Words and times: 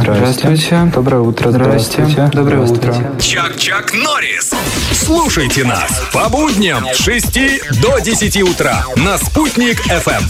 Здравствуйте. 0.00 0.90
Доброе 0.94 1.20
утро. 1.20 1.50
Здравствуйте. 1.50 2.30
Доброе 2.32 2.62
утро. 2.62 2.94
Чак-Чак 3.20 3.92
Норрис. 3.92 4.50
Слушайте 4.92 5.64
нас 5.64 6.02
по 6.12 6.28
будням 6.30 6.86
с 6.86 6.96
6 6.96 7.80
до 7.82 7.98
10 7.98 8.42
утра 8.42 8.82
на 8.96 9.18
«Спутник 9.18 9.78
FM. 9.88 10.22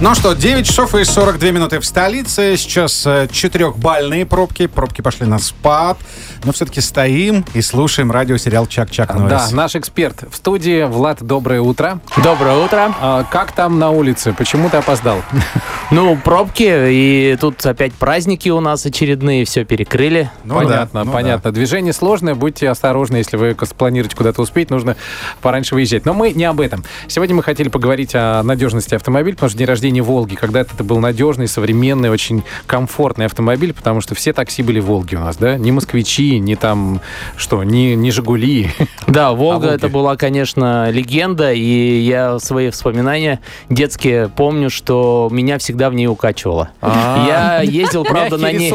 Ну 0.00 0.14
что, 0.16 0.32
9 0.32 0.66
часов 0.66 0.94
и 0.94 1.04
42 1.04 1.50
минуты 1.50 1.78
в 1.78 1.84
столице. 1.84 2.56
Сейчас 2.56 3.06
э, 3.06 3.28
четырехбальные 3.30 4.26
пробки. 4.26 4.66
Пробки 4.66 5.00
пошли 5.00 5.26
на 5.26 5.38
спад. 5.38 5.96
Но 6.44 6.52
все-таки 6.52 6.80
стоим 6.80 7.44
и 7.54 7.62
слушаем 7.62 8.10
радиосериал 8.10 8.66
«Чак-Чак 8.66 9.14
Норрис». 9.14 9.50
Да, 9.50 9.56
наш 9.56 9.76
эксперт 9.76 10.24
в 10.28 10.34
студии. 10.34 10.84
Влад, 10.84 11.22
доброе 11.22 11.60
утро. 11.60 12.00
Доброе 12.16 12.56
утро. 12.64 12.92
А, 13.00 13.24
как 13.30 13.52
там 13.52 13.78
на 13.78 13.90
улице? 13.90 14.32
Почему 14.32 14.70
ты 14.70 14.78
опоздал? 14.78 15.22
Ну, 15.94 16.16
пробки, 16.16 16.64
и 16.66 17.36
тут 17.38 17.66
опять 17.66 17.92
праздники 17.92 18.48
у 18.48 18.60
нас 18.60 18.86
очередные, 18.86 19.44
все 19.44 19.66
перекрыли. 19.66 20.30
Ну 20.42 20.54
понятно, 20.54 21.00
да, 21.00 21.04
ну 21.04 21.12
понятно. 21.12 21.52
Движение 21.52 21.92
сложное, 21.92 22.34
будьте 22.34 22.70
осторожны, 22.70 23.18
если 23.18 23.36
вы 23.36 23.54
спланируете 23.66 24.16
куда-то 24.16 24.40
успеть, 24.40 24.70
нужно 24.70 24.96
пораньше 25.42 25.74
выезжать. 25.74 26.06
Но 26.06 26.14
мы 26.14 26.32
не 26.32 26.44
об 26.44 26.62
этом. 26.62 26.82
Сегодня 27.08 27.36
мы 27.36 27.42
хотели 27.42 27.68
поговорить 27.68 28.12
о 28.14 28.42
надежности 28.42 28.94
автомобиля, 28.94 29.34
потому 29.34 29.50
что 29.50 29.58
день 29.58 29.66
рождения 29.66 30.00
Волги. 30.00 30.34
Когда-то 30.34 30.72
это 30.72 30.82
был 30.82 30.98
надежный, 30.98 31.46
современный, 31.46 32.08
очень 32.08 32.42
комфортный 32.64 33.26
автомобиль, 33.26 33.74
потому 33.74 34.00
что 34.00 34.14
все 34.14 34.32
такси 34.32 34.62
были 34.62 34.80
Волги 34.80 35.16
у 35.16 35.20
нас, 35.20 35.36
да? 35.36 35.58
Не 35.58 35.72
москвичи, 35.72 36.38
не 36.38 36.56
там, 36.56 37.02
что, 37.36 37.62
не, 37.64 37.94
не 37.96 38.10
Жигули. 38.10 38.70
Да, 39.08 39.32
Волга 39.32 39.64
Волге. 39.64 39.74
это 39.74 39.88
была, 39.90 40.16
конечно, 40.16 40.90
легенда, 40.90 41.52
и 41.52 41.98
я 41.98 42.38
свои 42.38 42.70
вспоминания 42.70 43.40
детские 43.68 44.28
помню, 44.28 44.70
что 44.70 45.28
меня 45.30 45.58
всегда 45.58 45.81
в 45.90 45.94
ней 45.94 46.06
укачивало. 46.06 46.70
А. 46.80 47.24
Я 47.26 47.60
ездил, 47.62 48.04
правда, 48.04 48.36
на 48.36 48.52
ней... 48.52 48.72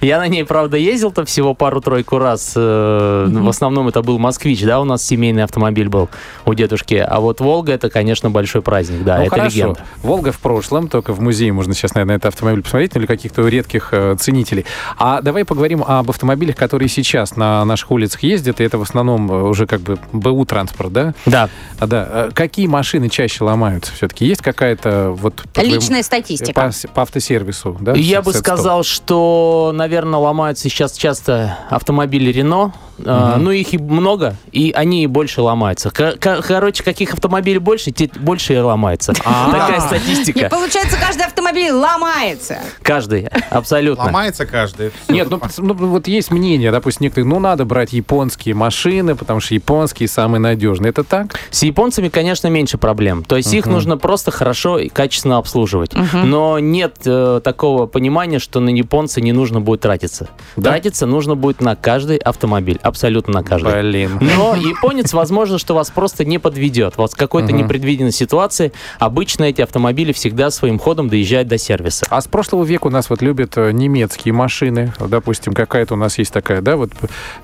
Я 0.00 0.18
на 0.18 0.28
ней, 0.28 0.44
правда, 0.44 0.76
ездил-то 0.76 1.24
всего 1.24 1.54
пару-тройку 1.54 2.18
раз. 2.18 2.52
э, 2.56 3.26
В 3.28 3.48
основном 3.48 3.88
это 3.88 4.02
был 4.02 4.18
«Москвич», 4.18 4.62
да, 4.62 4.80
у 4.80 4.84
нас 4.84 5.04
семейный 5.04 5.44
автомобиль 5.44 5.88
был 5.88 6.08
у 6.44 6.54
дедушки. 6.54 6.94
А 6.94 7.20
вот 7.20 7.40
«Волга»— 7.40 7.72
это, 7.74 7.90
конечно, 7.90 8.30
большой 8.30 8.62
праздник, 8.62 9.04
да, 9.04 9.18
ну, 9.18 9.22
это 9.24 9.30
хорошо. 9.30 9.56
легенда. 9.56 9.80
Волга 10.02 10.32
в 10.32 10.38
прошлом, 10.38 10.88
только 10.88 11.12
в 11.12 11.20
музее 11.20 11.52
можно 11.52 11.74
сейчас, 11.74 11.94
наверное, 11.94 12.16
этот 12.16 12.34
автомобиль 12.34 12.62
посмотреть, 12.62 12.94
ну, 12.94 13.00
или 13.00 13.06
каких-то 13.06 13.46
редких 13.46 13.88
э, 13.92 14.16
ценителей. 14.18 14.64
А 14.98 15.20
давай 15.22 15.44
поговорим 15.44 15.82
об 15.86 16.10
автомобилях, 16.10 16.56
которые 16.56 16.88
сейчас 16.88 17.36
на 17.36 17.64
наших 17.64 17.90
улицах 17.90 18.22
ездят, 18.22 18.60
и 18.60 18.64
это 18.64 18.78
в 18.78 18.82
основном 18.82 19.30
э, 19.30 19.42
уже 19.42 19.66
как 19.66 19.80
бы 19.80 19.98
БУ 20.12 20.44
транспорт, 20.44 20.92
да? 20.92 21.14
Да. 21.26 21.48
А, 21.78 21.86
да. 21.86 22.28
Какие 22.34 22.66
машины 22.66 23.08
чаще 23.08 23.44
ломаются 23.44 23.92
все-таки? 23.92 24.26
Есть 24.26 24.42
какая-то 24.42 25.10
вот... 25.16 25.42
твоему- 25.52 25.74
Личная 25.74 26.02
статистика. 26.38 26.88
По, 26.88 26.94
по 26.94 27.02
автосервису, 27.02 27.76
да? 27.80 27.92
Я 27.94 28.22
бы 28.22 28.32
сказал, 28.32 28.82
что, 28.82 29.72
наверное, 29.74 30.18
ломаются 30.18 30.68
сейчас 30.68 30.92
часто 30.92 31.58
автомобили 31.70 32.30
Рено. 32.30 32.72
А, 33.04 33.36
Ну, 33.36 33.50
их 33.50 33.74
и 33.74 33.78
много, 33.78 34.36
и 34.52 34.72
они 34.74 35.04
и 35.04 35.06
больше 35.06 35.40
ломаются. 35.42 35.90
Ко- 35.90 36.16
ко- 36.18 36.42
Короче, 36.42 36.82
каких 36.82 37.12
автомобилей 37.14 37.58
больше, 37.58 37.90
те 37.90 38.10
больше 38.16 38.54
и 38.54 38.58
ломается. 38.58 39.12
Такая 39.12 39.78
И 39.78 39.80
статистика. 39.80 40.48
получается, 40.50 40.96
каждый 41.00 41.26
автомобиль 41.26 41.70
ломается. 41.70 42.58
Каждый, 42.82 43.28
абсолютно. 43.50 44.04
Ломается 44.04 44.46
каждый. 44.46 44.90
Нет, 45.08 45.28
ну, 45.30 45.40
ну, 45.58 45.74
вот 45.74 46.08
есть 46.08 46.30
мнение, 46.30 46.70
допустим, 46.70 47.04
некоторые, 47.04 47.28
ну 47.28 47.38
надо 47.38 47.64
брать 47.64 47.92
японские 47.92 48.54
машины, 48.54 49.14
потому 49.14 49.40
что 49.40 49.54
японские 49.54 50.08
самые 50.08 50.40
надежные. 50.40 50.90
Это 50.90 51.04
так? 51.04 51.38
С 51.50 51.62
японцами, 51.62 52.08
конечно, 52.08 52.48
меньше 52.48 52.78
проблем. 52.78 53.24
То 53.24 53.36
есть 53.36 53.52
их 53.52 53.66
нужно 53.66 53.96
просто 53.96 54.30
хорошо 54.30 54.78
и 54.78 54.88
качественно 54.88 55.38
обслуживать. 55.38 55.92
Но 56.12 56.58
нет 56.58 56.96
э, 57.04 57.40
такого 57.42 57.86
понимания, 57.86 58.38
что 58.38 58.60
на 58.60 58.70
японца 58.70 59.20
не 59.20 59.32
нужно 59.32 59.60
будет 59.60 59.80
тратиться. 59.82 60.28
Тратиться 60.56 61.06
нужно 61.06 61.34
будет 61.36 61.60
на 61.60 61.76
каждый 61.76 62.16
автомобиль. 62.18 62.78
Абсолютно 62.88 63.34
на 63.34 63.42
каждый. 63.44 63.80
Блин. 63.82 64.18
Но 64.20 64.54
японец, 64.56 65.12
возможно, 65.12 65.58
что 65.58 65.74
вас 65.74 65.90
просто 65.90 66.24
не 66.24 66.38
подведет. 66.38 66.94
Вот 66.96 67.12
в 67.12 67.16
какой-то 67.16 67.52
Мгм. 67.52 67.64
непредвиденной 67.64 68.12
ситуации 68.12 68.72
обычно 68.98 69.44
эти 69.44 69.60
автомобили 69.62 70.12
всегда 70.12 70.50
своим 70.50 70.78
ходом 70.78 71.08
доезжают 71.08 71.48
до 71.48 71.58
сервиса. 71.58 72.06
А 72.10 72.20
с 72.20 72.26
прошлого 72.26 72.64
века 72.64 72.86
у 72.86 72.90
нас 72.90 73.10
вот 73.10 73.22
любят 73.22 73.52
э, 73.56 73.72
немецкие 73.72 74.32
машины. 74.34 74.92
Допустим, 74.98 75.52
какая-то 75.52 75.94
у 75.94 75.96
нас 75.96 76.18
есть 76.18 76.32
такая, 76.32 76.60
да, 76.62 76.76
вот, 76.76 76.90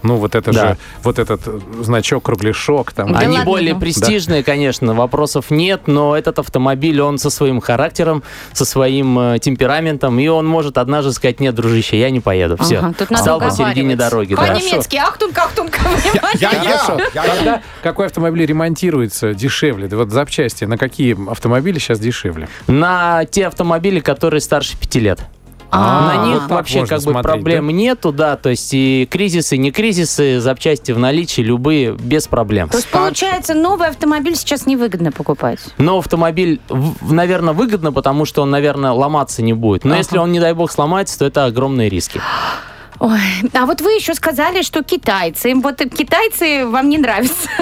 ну 0.02 0.16
вот 0.16 0.34
это 0.34 0.52
Да. 0.52 0.68
же, 0.70 0.76
вот 1.02 1.18
этот 1.18 1.42
э, 1.46 1.60
значок, 1.82 2.24
кругляшок 2.24 2.92
там. 2.92 3.12
Да 3.12 3.18
Они 3.20 3.36
ладно, 3.36 3.44
более 3.44 3.74
ну. 3.74 3.80
престижные, 3.80 4.42
конечно, 4.42 4.94
вопросов 4.94 5.50
нет, 5.50 5.82
но 5.86 6.16
этот 6.16 6.38
автомобиль, 6.38 7.00
он 7.00 7.18
со 7.18 7.30
своим 7.30 7.60
характером, 7.60 8.22
со 8.52 8.64
своим 8.64 9.18
э, 9.18 9.38
темпераментом, 9.38 10.18
и 10.18 10.26
он 10.28 10.46
может 10.46 10.78
однажды 10.78 11.12
сказать, 11.12 11.40
нет, 11.40 11.54
дружище, 11.54 11.98
я 12.00 12.10
не 12.10 12.20
поеду. 12.20 12.56
Все. 12.62 12.78
Ага, 12.78 12.94
тут 12.98 13.10
надо 13.10 13.22
Стал 13.22 13.40
посередине 13.40 13.96
дороги. 13.96 14.34
да. 14.34 14.42
По-немецки, 14.42 14.96
ахтунг, 14.96 15.33
ахтунг. 15.38 15.78
Я, 16.34 16.50
я, 16.52 16.60
Хорошо. 16.60 16.98
я- 17.14 17.22
Когда 17.22 17.62
какой 17.82 18.06
автомобиль 18.06 18.46
ремонтируется 18.46 19.34
дешевле? 19.34 19.88
Да 19.88 19.96
вот 19.96 20.10
запчасти 20.10 20.64
на 20.64 20.78
какие 20.78 21.16
автомобили 21.30 21.78
сейчас 21.78 21.98
дешевле? 21.98 22.48
На 22.66 23.24
те 23.26 23.46
автомобили, 23.46 24.00
которые 24.00 24.40
старше 24.40 24.76
пяти 24.78 25.00
лет. 25.00 25.20
А, 25.76 26.14
На 26.14 26.26
них 26.26 26.42
вот 26.42 26.50
вообще 26.52 26.86
как 26.86 26.98
бы 26.98 27.10
смотреть, 27.12 27.22
проблем 27.24 27.66
нету, 27.68 28.12
да, 28.12 28.36
то 28.36 28.48
есть 28.50 28.70
и 28.72 29.08
кризисы, 29.10 29.56
не 29.56 29.72
кризисы, 29.72 30.38
запчасти 30.38 30.92
в 30.92 31.00
наличии, 31.00 31.40
любые, 31.40 31.94
без 31.94 32.28
проблем. 32.28 32.68
То 32.68 32.76
есть, 32.76 32.88
получается, 32.88 33.54
новый 33.54 33.88
автомобиль 33.88 34.36
сейчас 34.36 34.66
невыгодно 34.66 35.10
покупать. 35.10 35.58
Но 35.78 35.98
автомобиль, 35.98 36.60
наверное, 37.00 37.54
выгодно, 37.54 37.90
потому 37.92 38.24
что 38.24 38.42
он, 38.42 38.50
наверное, 38.50 38.92
ломаться 38.92 39.42
не 39.42 39.52
будет. 39.52 39.82
Но 39.84 39.90
Ага. 39.92 39.98
если 39.98 40.18
он, 40.18 40.30
не 40.30 40.38
дай 40.38 40.52
бог, 40.52 40.70
сломается, 40.70 41.18
то 41.18 41.24
это 41.24 41.44
огромные 41.46 41.88
риски. 41.88 42.20
Ой, 43.04 43.50
а 43.52 43.66
вот 43.66 43.82
вы 43.82 43.92
еще 43.92 44.14
сказали, 44.14 44.62
что 44.62 44.82
китайцы, 44.82 45.54
вот 45.54 45.76
китайцы 45.76 46.64
вам 46.66 46.88
не 46.88 46.96
нравятся. 46.98 47.50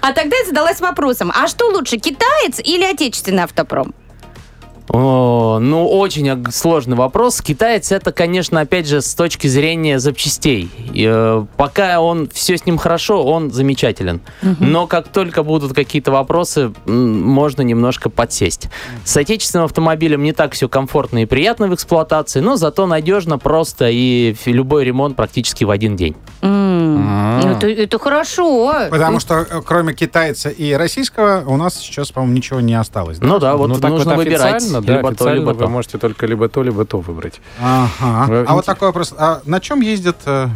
А 0.00 0.12
тогда 0.12 0.36
я 0.36 0.44
задалась 0.44 0.80
вопросом, 0.80 1.32
а 1.34 1.48
что 1.48 1.66
лучше, 1.70 1.96
китаец 1.96 2.60
или 2.60 2.84
отечественный 2.84 3.42
автопром? 3.42 3.92
О, 4.94 5.58
ну, 5.60 5.88
очень 5.88 6.44
сложный 6.52 6.96
вопрос. 6.96 7.40
Китаец 7.40 7.90
это, 7.90 8.12
конечно, 8.12 8.60
опять 8.60 8.86
же, 8.86 9.02
с 9.02 9.12
точки 9.16 9.48
зрения 9.48 9.98
запчастей. 9.98 10.70
И, 10.92 11.04
э, 11.04 11.44
пока 11.56 12.00
он 12.00 12.28
все 12.32 12.56
с 12.56 12.64
ним 12.64 12.78
хорошо, 12.78 13.24
он 13.24 13.50
замечателен. 13.50 14.20
Но 14.60 14.86
как 14.86 15.08
только 15.08 15.42
будут 15.42 15.72
какие-то 15.72 16.12
вопросы, 16.12 16.72
можно 16.86 17.62
немножко 17.62 18.08
подсесть. 18.08 18.68
С 19.04 19.16
отечественным 19.16 19.64
автомобилем 19.64 20.22
не 20.22 20.32
так 20.32 20.52
все 20.52 20.68
комфортно 20.68 21.22
и 21.22 21.26
приятно 21.26 21.66
в 21.66 21.74
эксплуатации, 21.74 22.38
но 22.38 22.54
зато 22.54 22.86
надежно, 22.86 23.36
просто 23.36 23.88
и 23.90 24.36
любой 24.46 24.84
ремонт 24.84 25.16
практически 25.16 25.64
в 25.64 25.70
один 25.70 25.96
день. 25.96 26.14
Это, 27.56 27.68
это 27.68 27.98
хорошо. 27.98 28.88
Потому 28.90 29.20
что 29.20 29.46
э, 29.48 29.62
кроме 29.64 29.94
китайца 29.94 30.48
и 30.48 30.72
российского 30.72 31.44
у 31.46 31.56
нас 31.56 31.76
сейчас, 31.76 32.12
по-моему, 32.12 32.36
ничего 32.36 32.60
не 32.60 32.74
осталось. 32.74 33.18
да? 33.18 33.26
Ну 33.26 33.38
да, 33.38 33.56
вот 33.56 33.68
ну, 33.68 33.78
так 33.78 33.90
нужно 33.90 34.14
вот 34.14 34.24
выбирать 34.24 34.64
да, 34.72 34.96
либо 34.96 35.14
то, 35.14 35.28
либо 35.32 35.50
вы 35.50 35.64
то. 35.64 35.68
можете 35.68 35.98
только 35.98 36.26
либо 36.26 36.48
то, 36.48 36.62
либо 36.62 36.84
то 36.84 36.98
выбрать. 37.00 37.40
Ага. 37.60 38.32
Э, 38.32 38.44
А 38.48 38.54
вот 38.54 38.64
такой 38.64 38.88
вопрос. 38.88 39.14
А 39.16 39.40
на 39.44 39.60
чем 39.60 39.80
ездит 39.80 40.16
э, 40.26 40.48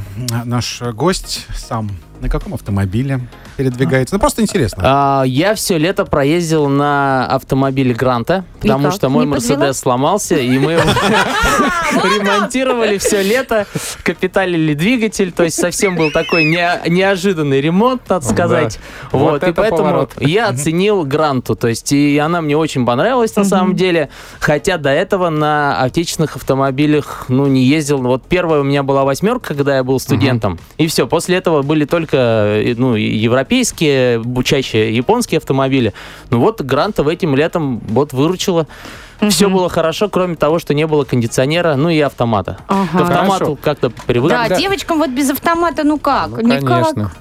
наш 0.44 0.82
гость 0.82 1.46
сам? 1.54 1.90
На 2.20 2.28
каком 2.28 2.54
автомобиле 2.54 3.20
передвигается? 3.58 4.14
Ну, 4.14 4.20
просто 4.20 4.40
интересно. 4.40 4.82
А, 4.86 5.22
я 5.24 5.56
все 5.56 5.78
лето 5.78 6.04
проездил 6.04 6.68
на 6.68 7.26
автомобиле 7.26 7.92
Гранта, 7.92 8.44
потому 8.60 8.92
что 8.92 9.08
мой? 9.08 9.26
Мерседес 9.26 9.80
сломался, 9.80 10.36
и 10.36 10.58
мы 10.58 10.72
его 10.72 10.82
ремонтировали 11.92 12.98
все 12.98 13.20
лето, 13.22 13.66
капиталили 14.04 14.74
двигатель, 14.74 15.32
то 15.32 15.42
есть 15.42 15.60
совсем 15.60 15.96
был 15.96 16.12
такой 16.12 16.44
не- 16.44 16.88
неожиданный 16.88 17.60
ремонт, 17.60 18.08
надо 18.08 18.24
сказать. 18.24 18.78
Вот 19.10 19.42
и 19.42 19.46
это 19.46 19.60
поэтому 19.60 20.08
я 20.20 20.48
оценил 20.48 21.02
Гранту, 21.04 21.56
то 21.56 21.66
есть 21.66 21.90
и 21.90 22.16
она 22.18 22.40
мне 22.40 22.56
очень 22.56 22.86
понравилась 22.86 23.34
на 23.34 23.44
самом 23.44 23.74
деле, 23.74 24.08
хотя 24.38 24.78
до 24.78 24.90
этого 24.90 25.30
на 25.30 25.82
отечественных 25.82 26.36
автомобилях, 26.36 27.24
ну, 27.28 27.48
не 27.48 27.64
ездил. 27.64 27.98
Вот 27.98 28.22
первая 28.28 28.60
у 28.60 28.64
меня 28.64 28.84
была 28.84 29.04
восьмерка, 29.04 29.48
когда 29.54 29.76
я 29.76 29.82
был 29.82 29.98
студентом, 29.98 30.60
и 30.76 30.86
все, 30.86 31.08
после 31.08 31.38
этого 31.38 31.62
были 31.62 31.84
только, 31.86 32.16
э, 32.16 32.74
ну, 32.76 32.94
европейские, 32.94 33.47
бу- 33.50 34.42
чаще 34.44 34.92
японские 34.94 35.38
автомобили. 35.38 35.92
Ну 36.30 36.40
вот 36.40 36.60
Гранта 36.60 37.02
в 37.02 37.08
этим 37.08 37.34
летом 37.34 37.80
вот 37.88 38.12
выручила. 38.12 38.66
Все 39.30 39.48
было 39.48 39.68
хорошо, 39.68 40.08
кроме 40.08 40.36
того, 40.36 40.58
что 40.60 40.74
не 40.74 40.86
было 40.86 41.04
кондиционера, 41.04 41.74
ну 41.74 41.88
и 41.88 41.98
автомата. 42.00 42.58
Ага. 42.68 42.98
К 42.98 43.00
автомату 43.02 43.58
как-то 43.60 43.90
привык. 43.90 44.30
Да, 44.30 44.48
да. 44.48 44.56
девочкам 44.56 44.98
вот 44.98 45.10
без 45.10 45.30
автомата, 45.30 45.82
ну 45.82 45.98
как? 45.98 46.30
Ну, 46.30 46.42
Никак. 46.42 46.64
конечно. 46.64 47.12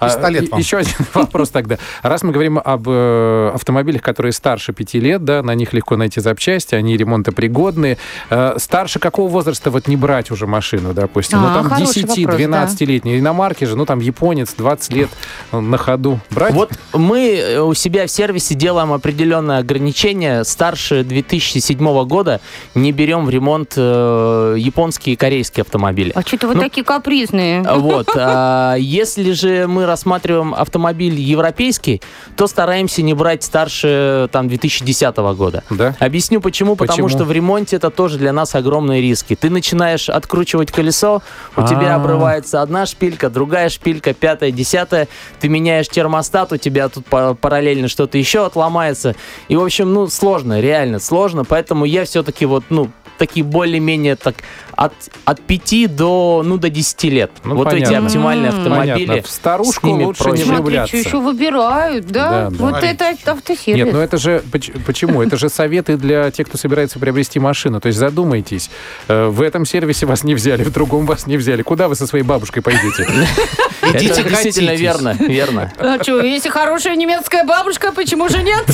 А, 0.00 0.06
Пистолет 0.06 0.50
вам. 0.50 0.60
Еще 0.60 0.78
один 0.78 0.94
вопрос 1.14 1.50
тогда. 1.50 1.78
Раз 2.02 2.22
мы 2.22 2.32
говорим 2.32 2.58
об 2.62 2.88
э, 2.88 3.50
автомобилях, 3.54 4.02
которые 4.02 4.32
старше 4.32 4.72
пяти 4.72 4.98
лет, 4.98 5.24
да, 5.24 5.42
на 5.42 5.54
них 5.54 5.72
легко 5.72 5.96
найти 5.96 6.20
запчасти, 6.20 6.74
они 6.74 6.96
ремонтопригодные. 6.96 7.98
Э, 8.30 8.54
старше 8.58 8.98
какого 8.98 9.28
возраста 9.28 9.70
вот 9.70 9.88
не 9.88 9.96
брать 9.96 10.30
уже 10.30 10.46
машину, 10.46 10.94
допустим? 10.94 11.38
А, 11.38 11.42
ну, 11.48 11.54
там 11.54 11.70
хороший 11.70 12.02
вопрос, 12.02 12.18
10-12-летней. 12.18 13.18
Иномарки 13.18 13.64
же, 13.64 13.76
ну, 13.76 13.84
там 13.86 14.00
японец, 14.00 14.54
20 14.56 14.92
лет 14.92 15.10
э, 15.52 15.60
на 15.60 15.76
ходу. 15.76 16.18
Брать? 16.30 16.54
Вот 16.54 16.72
мы 16.94 17.58
у 17.60 17.74
себя 17.74 18.06
в 18.06 18.10
сервисе 18.10 18.54
делаем 18.54 18.92
определенное 18.92 19.58
ограничение. 19.58 20.44
Старше 20.44 21.04
2007 21.04 22.04
года 22.06 22.40
не 22.74 22.92
берем 22.92 23.26
в 23.26 23.30
ремонт 23.30 23.74
э, 23.76 24.54
японские 24.58 25.14
и 25.14 25.16
корейские 25.16 25.62
автомобили. 25.62 26.12
А 26.14 26.22
что-то 26.22 26.48
вы 26.48 26.54
Ну, 26.54 26.60
такие 26.62 26.84
капризные. 26.84 27.62
Вот. 27.62 28.08
а 28.16 28.76
Если 28.76 29.32
же 29.32 29.66
мы 29.66 29.86
рассматриваем 29.90 30.54
автомобиль 30.54 31.14
европейский, 31.20 32.00
то 32.36 32.46
стараемся 32.46 33.02
не 33.02 33.12
брать 33.14 33.42
старше 33.42 34.28
там 34.32 34.48
2010 34.48 35.16
года. 35.36 35.62
Да? 35.70 35.94
Объясню 35.98 36.40
почему. 36.40 36.76
Потому 36.76 37.04
Почему? 37.04 37.08
что 37.08 37.24
в 37.24 37.32
ремонте 37.32 37.76
это 37.76 37.90
тоже 37.90 38.16
для 38.18 38.32
нас 38.32 38.54
огромные 38.54 39.02
риски. 39.02 39.34
Ты 39.34 39.50
начинаешь 39.50 40.08
откручивать 40.08 40.70
колесо, 40.72 41.22
у 41.56 41.66
тебя 41.66 41.94
А. 41.94 41.96
обрывается 41.96 42.62
одна 42.62 42.86
шпилька, 42.86 43.28
другая 43.28 43.68
шпилька, 43.68 44.14
пятая, 44.14 44.50
десятая. 44.50 45.08
Ты 45.40 45.48
меняешь 45.48 45.88
термостат, 45.88 46.52
у 46.52 46.56
тебя 46.56 46.88
тут 46.88 47.04
па- 47.06 47.34
параллельно 47.34 47.88
что-то 47.88 48.16
еще 48.18 48.46
отломается. 48.46 49.14
И, 49.48 49.56
в 49.56 49.62
общем, 49.64 49.92
ну, 49.92 50.06
сложно, 50.08 50.60
реально 50.60 51.00
сложно. 51.00 51.44
Поэтому 51.44 51.84
я 51.84 52.04
все-таки 52.04 52.46
вот, 52.46 52.64
ну, 52.70 52.88
такие 53.18 53.44
более-менее 53.44 54.16
так 54.16 54.36
от, 54.80 54.94
от 55.26 55.42
5 55.42 55.94
до, 55.94 56.42
ну, 56.42 56.56
до 56.56 56.70
10 56.70 57.04
лет. 57.04 57.30
Ну, 57.44 57.54
вот 57.54 57.70
эти 57.70 57.84
понятно. 57.84 58.06
оптимальные 58.06 58.50
Понятно. 58.50 58.76
автомобили. 58.80 59.20
В 59.20 59.28
старушку 59.28 59.88
лучше 59.90 60.22
проще. 60.24 60.38
не 60.38 60.44
Смотри, 60.44 60.62
влюбляться. 60.62 60.96
что 60.96 61.08
еще 61.08 61.20
выбирают, 61.20 62.06
да? 62.06 62.30
Да, 62.30 62.50
да. 62.50 62.56
Вот 62.56 62.70
Смотри. 62.70 62.88
это 62.88 63.14
автосервис. 63.26 63.84
Нет, 63.84 63.92
ну 63.92 63.98
это 64.00 64.16
же 64.16 64.42
поч- 64.50 64.72
почему? 64.86 65.22
Это 65.22 65.36
же 65.36 65.50
советы 65.50 65.98
для 65.98 66.30
тех, 66.30 66.46
кто 66.48 66.56
собирается 66.56 66.98
приобрести 66.98 67.38
машину. 67.38 67.78
То 67.78 67.88
есть 67.88 67.98
задумайтесь, 67.98 68.70
э, 69.08 69.26
в 69.26 69.42
этом 69.42 69.66
сервисе 69.66 70.06
вас 70.06 70.24
не 70.24 70.34
взяли, 70.34 70.64
в 70.64 70.72
другом 70.72 71.04
вас 71.04 71.26
не 71.26 71.36
взяли. 71.36 71.60
Куда 71.60 71.86
вы 71.86 71.94
со 71.94 72.06
своей 72.06 72.24
бабушкой 72.24 72.62
пойдете? 72.62 73.06
Идите, 73.92 74.22
действительно 74.22 74.74
верно, 74.74 75.14
верно. 75.18 75.72
А 75.78 76.02
что, 76.02 76.22
если 76.22 76.48
хорошая 76.48 76.96
немецкая 76.96 77.44
бабушка, 77.44 77.92
почему 77.92 78.30
же 78.30 78.42
нет? 78.42 78.64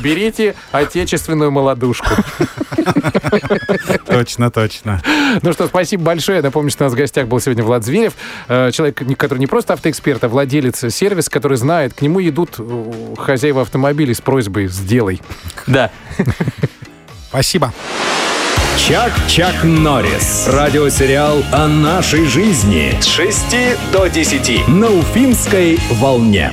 Берите 0.00 0.56
отечественную 0.72 1.52
молодушку. 1.52 2.08
Точно, 4.12 4.50
точно. 4.50 5.02
Ну 5.42 5.52
что, 5.52 5.66
спасибо 5.66 6.04
большое. 6.04 6.36
Я 6.38 6.42
Напомню, 6.42 6.70
что 6.70 6.84
у 6.84 6.86
нас 6.86 6.92
в 6.94 6.96
гостях 6.96 7.26
был 7.26 7.40
сегодня 7.40 7.64
Влад 7.64 7.84
Зверев. 7.84 8.12
э, 8.48 8.70
Человек, 8.72 9.02
который 9.16 9.38
не 9.38 9.46
просто 9.46 9.72
автоэксперт, 9.72 10.22
а 10.24 10.28
владелец 10.28 10.84
сервиса, 10.94 11.30
который 11.30 11.56
знает, 11.56 11.94
к 11.94 12.02
нему 12.02 12.20
идут 12.22 12.56
э, 12.58 13.14
хозяева 13.18 13.62
автомобилей 13.62 14.14
с 14.14 14.20
просьбой 14.20 14.68
«сделай». 14.68 15.20
Да. 15.66 15.90
Спасибо. 17.28 17.72
Чак-Чак 18.78 19.64
Норрис. 19.64 20.46
Радиосериал 20.48 21.42
о 21.52 21.66
нашей 21.68 22.26
жизни. 22.26 22.94
С 23.00 23.06
6 23.06 23.56
до 23.92 24.06
10 24.08 24.68
на 24.68 24.88
Уфимской 24.90 25.78
волне. 25.92 26.52